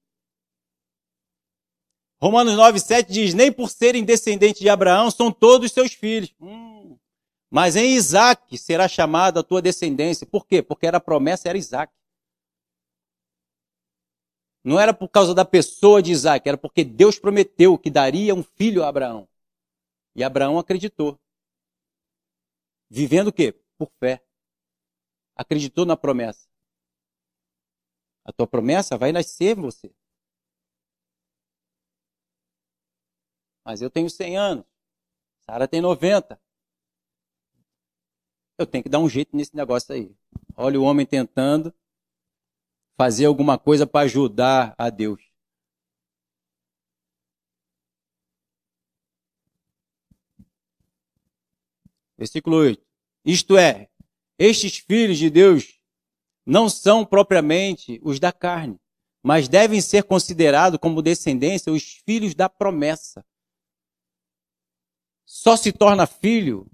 [2.22, 6.32] Romanos 9, 7 diz: Nem por serem descendentes de Abraão são todos seus filhos.
[6.40, 6.96] Hum.
[7.50, 10.24] Mas em Isaac será chamada a tua descendência.
[10.24, 10.62] Por quê?
[10.62, 11.92] Porque era a promessa, era Isaac.
[14.62, 18.44] Não era por causa da pessoa de Isaac, era porque Deus prometeu que daria um
[18.44, 19.28] filho a Abraão.
[20.14, 21.18] E Abraão acreditou.
[22.88, 23.60] Vivendo o quê?
[23.78, 24.22] Por fé.
[25.36, 26.48] Acreditou na promessa.
[28.24, 29.94] A tua promessa vai nascer em você.
[33.64, 34.66] Mas eu tenho 100 anos.
[35.42, 36.40] Sara tem 90.
[38.58, 40.14] Eu tenho que dar um jeito nesse negócio aí.
[40.56, 41.72] Olha o homem tentando
[42.96, 45.22] fazer alguma coisa para ajudar a Deus.
[52.18, 52.87] Versículo 8.
[53.28, 53.90] Isto é,
[54.38, 55.78] estes filhos de Deus
[56.46, 58.80] não são propriamente os da carne,
[59.22, 63.22] mas devem ser considerados como descendência os filhos da promessa.
[65.26, 66.66] Só se torna filho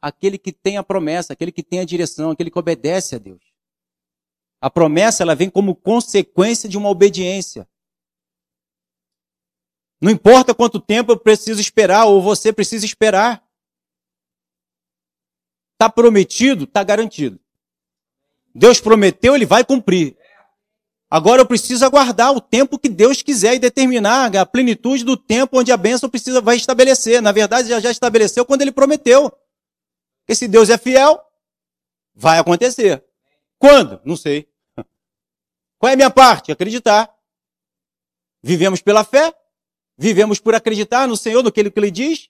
[0.00, 3.42] aquele que tem a promessa, aquele que tem a direção, aquele que obedece a Deus.
[4.62, 7.68] A promessa ela vem como consequência de uma obediência.
[10.00, 13.46] Não importa quanto tempo eu preciso esperar ou você precisa esperar.
[15.78, 17.38] Está prometido, está garantido.
[18.52, 20.16] Deus prometeu, ele vai cumprir.
[21.08, 25.60] Agora eu preciso aguardar o tempo que Deus quiser e determinar a plenitude do tempo
[25.60, 27.22] onde a bênção precisa vai estabelecer.
[27.22, 29.30] Na verdade, já já estabeleceu quando ele prometeu.
[30.22, 31.22] Porque se Deus é fiel,
[32.12, 33.04] vai acontecer.
[33.56, 34.00] Quando?
[34.04, 34.48] Não sei.
[35.78, 36.50] Qual é a minha parte?
[36.50, 37.08] Acreditar.
[38.42, 39.32] Vivemos pela fé?
[39.96, 42.28] Vivemos por acreditar no Senhor, no que Ele, que Ele diz?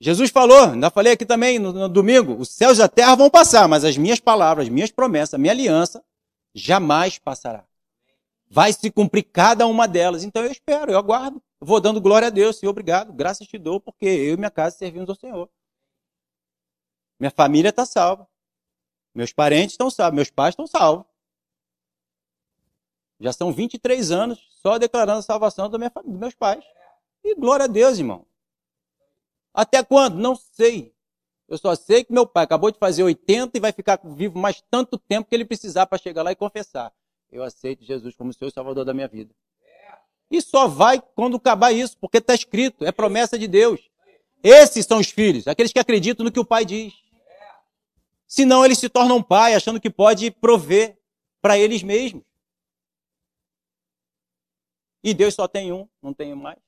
[0.00, 3.28] Jesus falou, ainda falei aqui também no, no, domingo, os céus e a terra vão
[3.28, 6.02] passar, mas as minhas palavras, as minhas promessas, a minha aliança
[6.54, 7.66] jamais passará.
[8.48, 10.24] Vai se cumprir cada uma delas.
[10.24, 11.40] Então eu espero, eu aguardo.
[11.60, 13.12] Eu vou dando glória a Deus, Senhor, obrigado.
[13.12, 15.48] Graças te dou, porque eu e minha casa servimos ao Senhor.
[17.18, 18.26] Minha família está salva.
[19.14, 21.04] Meus parentes estão salvos, meus pais estão salvos.
[23.20, 26.64] Já são 23 anos só declarando a salvação da minha dos meus pais.
[27.22, 28.26] E glória a Deus, irmão.
[29.52, 30.16] Até quando?
[30.16, 30.94] Não sei.
[31.48, 34.62] Eu só sei que meu pai acabou de fazer 80 e vai ficar vivo mais
[34.70, 36.92] tanto tempo que ele precisar para chegar lá e confessar.
[37.30, 39.34] Eu aceito Jesus como Senhor e Salvador da minha vida.
[40.30, 43.80] E só vai quando acabar isso, porque está escrito, é promessa de Deus.
[44.42, 46.94] Esses são os filhos, aqueles que acreditam no que o pai diz.
[48.28, 50.96] Senão eles se tornam pai, achando que pode prover
[51.42, 52.22] para eles mesmos.
[55.02, 56.58] E Deus só tem um, não tem mais.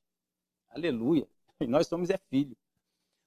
[0.71, 1.29] Aleluia.
[1.61, 2.57] E nós somos é filho.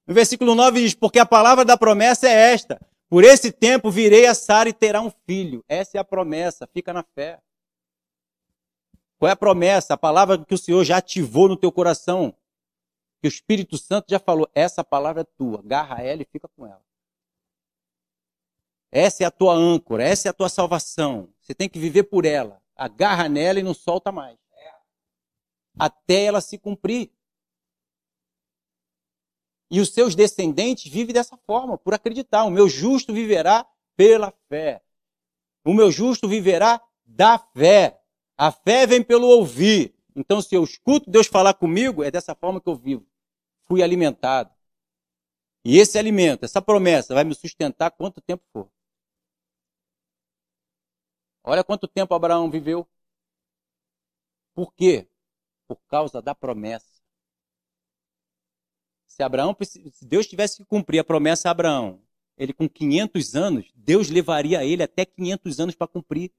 [0.06, 4.26] No versículo 9 diz: Porque a palavra da promessa é esta: Por esse tempo virei
[4.26, 5.64] a Sara e terá um filho.
[5.68, 7.40] Essa é a promessa, fica na fé.
[9.18, 9.94] Qual é a promessa?
[9.94, 12.34] A palavra que o Senhor já ativou no teu coração.
[13.20, 15.58] Que o Espírito Santo já falou: essa palavra é tua.
[15.58, 16.84] Agarra ela e fica com ela.
[18.92, 21.28] Essa é a tua âncora, essa é a tua salvação.
[21.40, 22.62] Você tem que viver por ela.
[22.76, 24.38] Agarra nela e não solta mais.
[25.78, 27.10] Até ela se cumprir.
[29.70, 32.44] E os seus descendentes vivem dessa forma, por acreditar.
[32.44, 34.82] O meu justo viverá pela fé.
[35.64, 38.00] O meu justo viverá da fé.
[38.36, 39.94] A fé vem pelo ouvir.
[40.14, 43.06] Então, se eu escuto Deus falar comigo, é dessa forma que eu vivo.
[43.64, 44.54] Fui alimentado.
[45.64, 48.70] E esse alimento, essa promessa, vai me sustentar quanto tempo for.
[51.42, 52.88] Olha quanto tempo Abraão viveu.
[54.54, 55.08] Por quê?
[55.66, 56.95] Por causa da promessa.
[59.16, 62.02] Se Abraão, se Deus tivesse que cumprir a promessa a Abraão,
[62.36, 66.30] ele com 500 anos, Deus levaria ele até 500 anos para cumprir.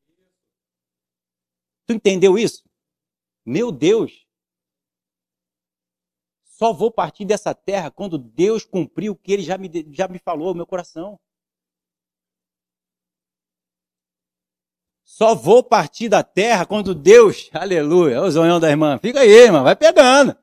[1.88, 2.64] Tu entendeu isso?
[3.44, 4.28] Meu Deus!
[6.44, 10.20] Só vou partir dessa terra quando Deus cumprir o que ele já me, já me
[10.20, 11.20] falou, meu coração.
[15.04, 19.64] Só vou partir da terra quando Deus, aleluia, o zonhão da irmã, fica aí, irmã,
[19.64, 20.38] vai pegando.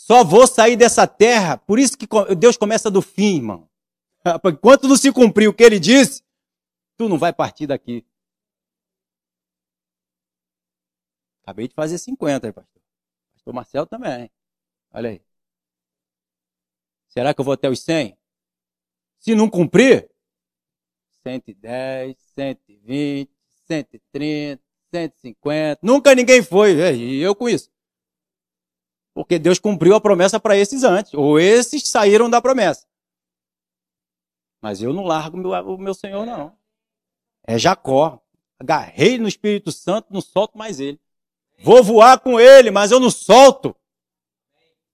[0.00, 3.68] Só vou sair dessa terra, por isso que Deus começa do fim, irmão.
[4.50, 6.24] Enquanto não se cumprir o que ele disse,
[6.96, 8.04] tu não vai partir daqui.
[11.42, 12.82] Acabei de fazer 50, aí, pastor.
[13.34, 14.30] Pastor Marcelo também.
[14.90, 15.22] Olha aí.
[17.10, 18.16] Será que eu vou até os 100?
[19.18, 20.10] Se não cumprir,
[21.22, 23.30] 110, 120,
[23.66, 25.80] 130, 150.
[25.82, 27.70] Nunca ninguém foi, e eu com isso.
[29.14, 32.86] Porque Deus cumpriu a promessa para esses antes, ou esses saíram da promessa.
[34.60, 36.56] Mas eu não largo meu, o meu Senhor, não.
[37.46, 38.20] É Jacó.
[38.58, 41.00] Agarrei no Espírito Santo, não solto mais ele.
[41.62, 43.74] Vou voar com ele, mas eu não solto.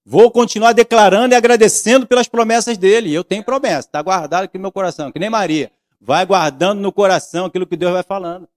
[0.05, 3.13] Vou continuar declarando e agradecendo pelas promessas dele.
[3.13, 5.73] Eu tenho promessa, está guardado aqui no meu coração, que nem Maria.
[6.01, 8.49] Vai guardando no coração aquilo que Deus vai falando.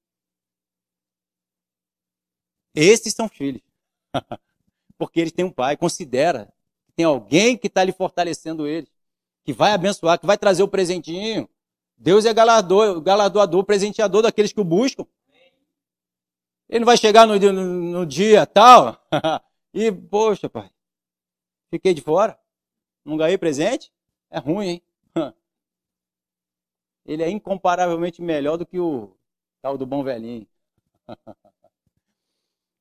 [2.75, 3.63] Esses são filhos.
[4.99, 5.77] Porque eles têm um pai.
[5.77, 6.53] Considera
[6.85, 8.91] que tem alguém que está lhe fortalecendo eles,
[9.45, 11.49] que vai abençoar, que vai trazer o presentinho.
[11.97, 15.07] Deus é galardoador, galardoador, presenteador daqueles que o buscam.
[16.67, 19.01] Ele não vai chegar no, no, no dia tal
[19.73, 20.69] e, poxa, pai,
[21.71, 22.37] fiquei de fora.
[23.03, 23.91] Não ganhei presente?
[24.29, 24.83] É ruim, hein?
[27.05, 29.17] Ele é incomparavelmente melhor do que o
[29.61, 30.45] tal do bom velhinho.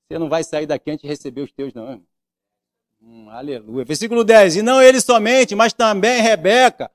[0.08, 2.02] Você não vai sair daqui antes de receber os teus, não.
[3.00, 3.84] Hum, aleluia.
[3.84, 4.56] Versículo 10.
[4.56, 6.90] E não ele somente, mas também Rebeca,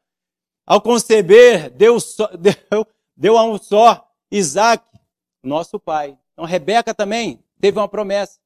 [0.65, 1.97] ao conceber, deu,
[2.39, 4.83] deu, deu a um só Isaac,
[5.41, 6.17] nosso pai.
[6.33, 8.39] Então Rebeca também teve uma promessa.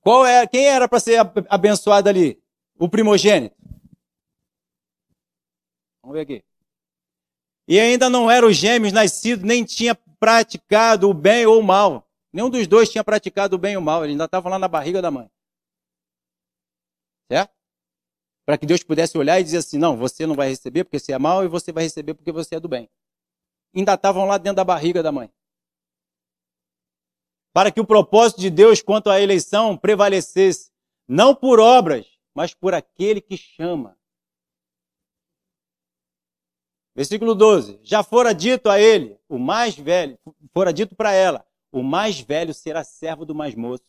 [0.00, 2.42] Qual é, quem era para ser abençoado ali?
[2.78, 3.54] O primogênito.
[6.02, 6.44] Vamos ver aqui.
[7.68, 12.08] E ainda não eram os gêmeos nascidos, nem tinha praticado o bem ou o mal.
[12.32, 14.02] Nenhum dos dois tinha praticado o bem ou o mal.
[14.02, 15.30] Eles ainda estavam lá na barriga da mãe.
[17.32, 17.52] Certo?
[18.44, 21.12] Para que Deus pudesse olhar e dizer assim: não, você não vai receber porque você
[21.12, 22.90] é mal e você vai receber porque você é do bem.
[23.74, 25.32] Ainda estavam lá dentro da barriga da mãe
[27.52, 30.70] para que o propósito de Deus quanto à eleição prevalecesse,
[31.06, 33.96] não por obras, mas por aquele que chama.
[36.94, 37.80] Versículo 12.
[37.82, 40.18] Já fora dito a ele, o mais velho,
[40.52, 43.84] fora dito para ela, o mais velho será servo do mais moço.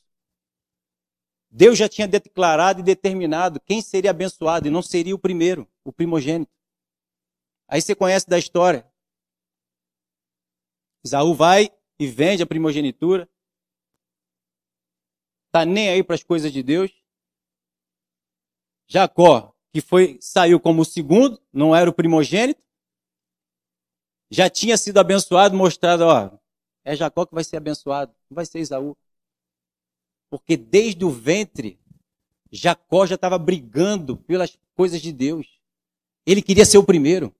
[1.55, 5.93] Deus já tinha declarado e determinado quem seria abençoado e não seria o primeiro, o
[5.93, 6.51] primogênito.
[7.67, 8.91] Aí você conhece da história.
[11.05, 11.69] Isaú vai
[11.99, 13.29] e vende a primogenitura
[15.53, 16.91] tá nem aí para as coisas de Deus.
[18.87, 22.61] Jacó, que foi saiu como o segundo, não era o primogênito,
[24.31, 26.31] já tinha sido abençoado, mostrado, ó,
[26.83, 28.97] é Jacó que vai ser abençoado, não vai ser Isaú.
[30.33, 31.79] Porque desde o ventre,
[32.51, 35.61] Jacó já estava brigando pelas coisas de Deus.
[36.25, 37.31] Ele queria ser o primeiro.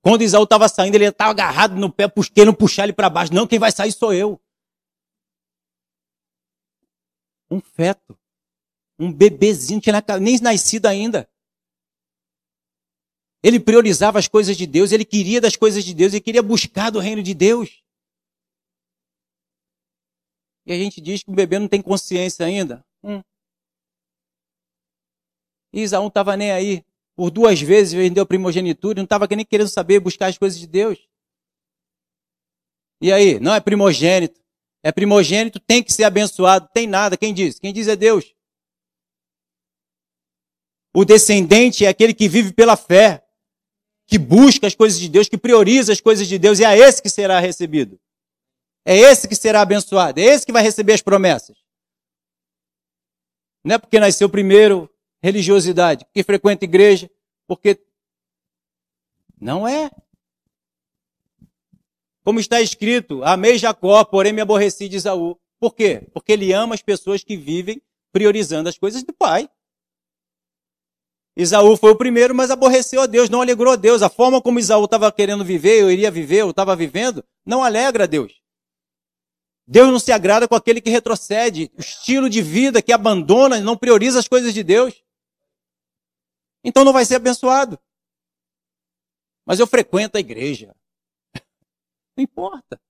[0.00, 2.04] Quando Isaú estava saindo, ele estava agarrado no pé,
[2.34, 3.34] querendo puxar ele para baixo.
[3.34, 4.40] Não, quem vai sair sou eu.
[7.50, 8.18] um feto.
[8.98, 11.28] Um bebezinho, tinha nem nascido ainda.
[13.42, 16.88] Ele priorizava as coisas de Deus, ele queria das coisas de Deus, ele queria buscar
[16.88, 17.86] do reino de Deus.
[20.68, 22.84] E a gente diz que o bebê não tem consciência ainda.
[23.02, 23.22] Hum.
[25.72, 26.84] Isaú não estava nem aí.
[27.16, 30.66] Por duas vezes vendeu a primogenitura, não estava nem querendo saber buscar as coisas de
[30.66, 30.98] Deus.
[33.00, 34.38] E aí, não é primogênito.
[34.82, 36.68] É primogênito, tem que ser abençoado.
[36.74, 37.16] Tem nada.
[37.16, 37.58] Quem diz?
[37.58, 38.34] Quem diz é Deus.
[40.94, 43.26] O descendente é aquele que vive pela fé,
[44.06, 47.00] que busca as coisas de Deus, que prioriza as coisas de Deus, e é esse
[47.00, 47.98] que será recebido.
[48.90, 51.58] É esse que será abençoado, é esse que vai receber as promessas.
[53.62, 54.88] Não é porque nasceu primeiro
[55.22, 57.10] religiosidade, porque frequenta igreja,
[57.46, 57.78] porque.
[59.38, 59.90] Não é.
[62.24, 65.38] Como está escrito, amei Jacó, porém me aborreci de Isaú.
[65.60, 66.08] Por quê?
[66.14, 69.50] Porque ele ama as pessoas que vivem priorizando as coisas do pai.
[71.36, 74.00] Isaú foi o primeiro, mas aborreceu a Deus, não alegrou a Deus.
[74.00, 78.04] A forma como Isaú estava querendo viver, eu iria viver, eu estava vivendo, não alegra
[78.04, 78.47] a Deus.
[79.70, 83.76] Deus não se agrada com aquele que retrocede, o estilo de vida que abandona, não
[83.76, 85.04] prioriza as coisas de Deus.
[86.64, 87.78] Então não vai ser abençoado.
[89.44, 90.74] Mas eu frequento a igreja.
[92.16, 92.80] Não importa.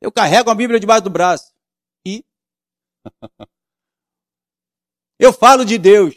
[0.00, 1.54] Eu carrego a Bíblia debaixo do braço.
[2.04, 2.24] E?
[5.18, 6.14] Eu falo de Deus.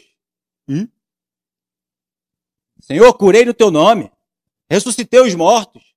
[0.68, 0.86] E?
[2.80, 4.12] Senhor, curei no teu nome.
[4.68, 5.94] Ressuscitei os mortos.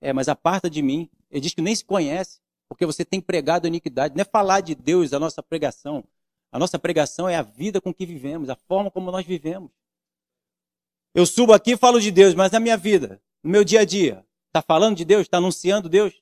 [0.00, 1.10] É, mas aparta de mim.
[1.30, 4.14] Ele diz que nem se conhece, porque você tem pregado a iniquidade.
[4.14, 6.04] Não é falar de Deus a nossa pregação.
[6.50, 9.70] A nossa pregação é a vida com que vivemos, a forma como nós vivemos.
[11.14, 13.84] Eu subo aqui e falo de Deus, mas na minha vida, no meu dia a
[13.84, 15.22] dia, Está falando de Deus?
[15.26, 16.14] Está anunciando Deus?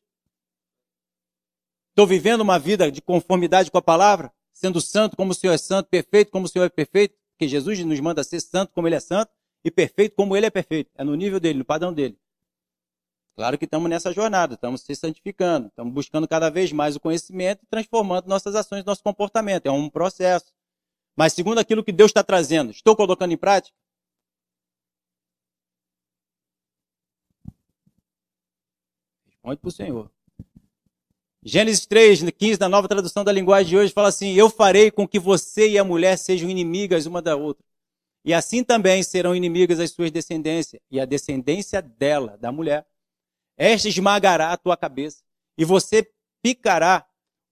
[1.90, 4.32] Estou vivendo uma vida de conformidade com a palavra?
[4.53, 7.16] Sendo santo como o Senhor é santo, perfeito como o Senhor é perfeito?
[7.30, 9.30] Porque Jesus nos manda ser santo como Ele é santo
[9.64, 10.90] e perfeito como Ele é perfeito.
[10.97, 12.18] É no nível dele, no padrão dele.
[13.37, 17.64] Claro que estamos nessa jornada, estamos se santificando, estamos buscando cada vez mais o conhecimento
[17.64, 19.66] e transformando nossas ações, nosso comportamento.
[19.66, 20.53] É um processo.
[21.16, 23.76] Mas segundo aquilo que Deus está trazendo, estou colocando em prática?
[29.26, 30.11] Responde para o Senhor.
[31.43, 35.07] Gênesis 3, 15, na nova tradução da linguagem de hoje, fala assim: Eu farei com
[35.07, 37.62] que você e a mulher sejam inimigas uma da outra.
[38.24, 42.87] E assim também serão inimigas as suas descendências, e a descendência dela, da mulher.
[43.57, 45.23] Esta esmagará a tua cabeça,
[45.57, 46.11] e você
[46.43, 47.07] picará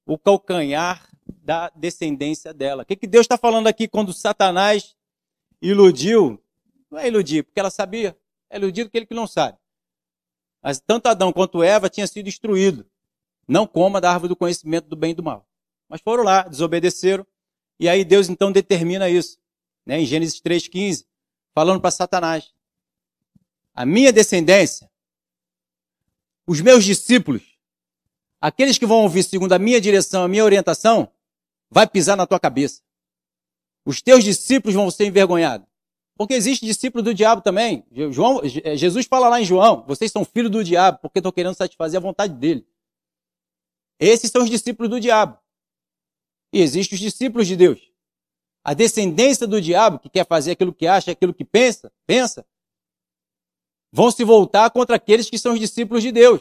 [0.04, 2.82] o calcanhar da descendência dela.
[2.82, 4.96] O que, que Deus está falando aqui quando Satanás
[5.60, 6.42] iludiu?
[6.90, 8.16] Não é iludir, porque ela sabia.
[8.50, 9.56] É iludir aquele que não sabe.
[10.62, 12.84] Mas tanto Adão quanto Eva tinham sido instruídos.
[13.48, 15.46] Não coma da árvore do conhecimento do bem e do mal.
[15.88, 17.26] Mas foram lá, desobedeceram.
[17.78, 19.38] E aí Deus então determina isso.
[19.84, 21.04] Né, em Gênesis 3,15,
[21.54, 22.52] falando para Satanás.
[23.74, 24.88] A minha descendência,
[26.46, 27.42] os meus discípulos,
[28.40, 31.08] aqueles que vão ouvir segundo a minha direção, a minha orientação,
[31.70, 32.82] vai pisar na tua cabeça.
[33.84, 35.66] Os teus discípulos vão ser envergonhados.
[36.16, 37.84] Porque existe discípulo do diabo também.
[38.10, 41.54] João, é, Jesus fala lá em João: vocês são filhos do diabo porque estão querendo
[41.54, 42.66] satisfazer a vontade dele.
[43.98, 45.38] Esses são os discípulos do diabo.
[46.52, 47.80] E existem os discípulos de Deus.
[48.62, 52.46] A descendência do diabo, que quer fazer aquilo que acha, aquilo que pensa, pensa,
[53.92, 56.40] vão se voltar contra aqueles que são os discípulos de Deus.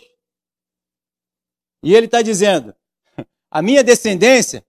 [1.83, 2.73] E ele está dizendo:
[3.49, 4.65] a minha descendência,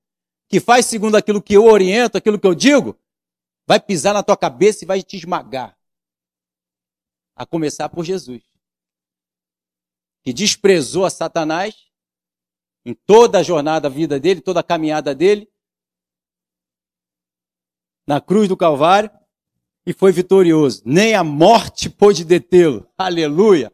[0.49, 2.99] que faz segundo aquilo que eu oriento, aquilo que eu digo,
[3.67, 5.79] vai pisar na tua cabeça e vai te esmagar.
[7.35, 8.43] A começar por Jesus,
[10.23, 11.91] que desprezou a Satanás
[12.85, 15.51] em toda a jornada, a vida dele, toda a caminhada dele,
[18.07, 19.11] na cruz do Calvário,
[19.87, 20.83] e foi vitorioso.
[20.85, 22.87] Nem a morte pôde detê-lo.
[22.97, 23.73] Aleluia!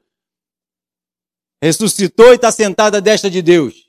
[1.62, 3.88] Ressuscitou e está sentado à destra de Deus.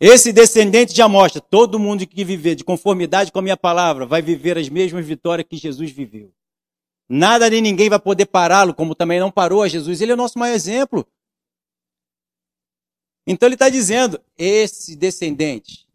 [0.00, 4.22] Esse descendente de Amostra, todo mundo que viver de conformidade com a minha palavra, vai
[4.22, 6.32] viver as mesmas vitórias que Jesus viveu.
[7.06, 10.00] Nada nem ninguém vai poder pará-lo, como também não parou a Jesus.
[10.00, 11.06] Ele é o nosso maior exemplo.
[13.26, 15.86] Então ele está dizendo: esse descendente,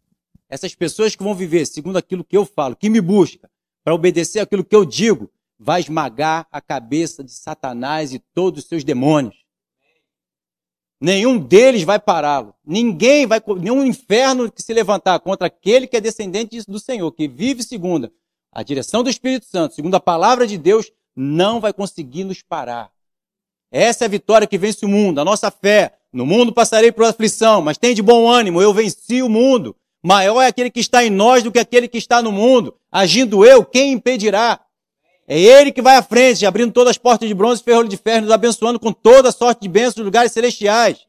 [0.47, 3.49] essas pessoas que vão viver segundo aquilo que eu falo, que me busca,
[3.85, 5.29] para obedecer aquilo que eu digo,
[5.59, 9.35] vai esmagar a cabeça de Satanás e todos os seus demônios.
[10.99, 12.55] Nenhum deles vai pará-lo.
[12.65, 17.27] Ninguém vai, nenhum inferno que se levantar contra aquele que é descendente do Senhor, que
[17.27, 18.11] vive segundo
[18.51, 22.91] a direção do Espírito Santo, segundo a palavra de Deus, não vai conseguir nos parar.
[23.69, 25.95] Essa é a vitória que vence o mundo, a nossa fé.
[26.11, 29.75] No mundo passarei por aflição, mas tem de bom ânimo, eu venci o mundo.
[30.05, 32.79] Maior é aquele que está em nós do que aquele que está no mundo.
[32.91, 34.63] Agindo eu, quem impedirá?
[35.27, 37.97] É Ele que vai à frente, abrindo todas as portas de bronze e ferrolho de
[37.97, 41.07] ferro, nos abençoando com toda sorte de bênçãos nos lugares celestiais.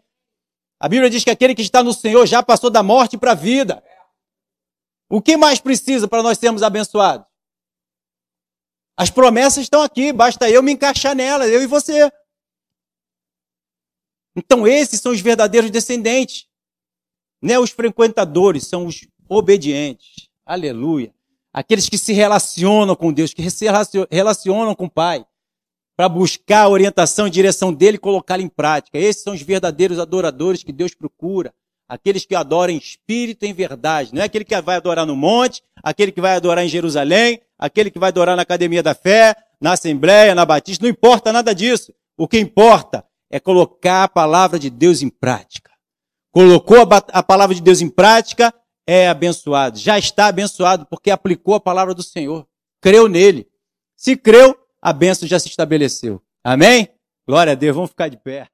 [0.80, 3.34] A Bíblia diz que aquele que está no Senhor já passou da morte para a
[3.34, 3.84] vida.
[5.10, 7.26] O que mais precisa para nós sermos abençoados?
[8.96, 12.10] As promessas estão aqui, basta eu me encaixar nelas, eu e você.
[14.34, 16.46] Então esses são os verdadeiros descendentes.
[17.46, 17.60] Né?
[17.60, 20.28] Os frequentadores são os obedientes.
[20.44, 21.14] Aleluia.
[21.52, 23.66] Aqueles que se relacionam com Deus, que se
[24.10, 25.24] relacionam com o Pai,
[25.96, 28.98] para buscar a orientação e direção dele e colocá-la em prática.
[28.98, 31.54] Esses são os verdadeiros adoradores que Deus procura.
[31.88, 34.12] Aqueles que adoram em espírito e em verdade.
[34.12, 37.92] Não é aquele que vai adorar no monte, aquele que vai adorar em Jerusalém, aquele
[37.92, 40.82] que vai adorar na academia da fé, na assembleia, na batista.
[40.84, 41.94] Não importa nada disso.
[42.18, 45.75] O que importa é colocar a palavra de Deus em prática.
[46.36, 48.52] Colocou a, a palavra de Deus em prática,
[48.86, 49.78] é abençoado.
[49.78, 52.46] Já está abençoado porque aplicou a palavra do Senhor.
[52.78, 53.48] Creu nele.
[53.96, 56.22] Se creu, a bênção já se estabeleceu.
[56.44, 56.90] Amém?
[57.26, 57.74] Glória a Deus.
[57.74, 58.50] Vamos ficar de pé.